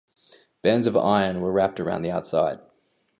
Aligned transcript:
Bands 0.63 0.87
of 0.87 0.97
iron 0.97 1.41
were 1.41 1.51
wrapped 1.51 1.79
around 1.79 2.01
the 2.01 2.09
outside. 2.09 2.59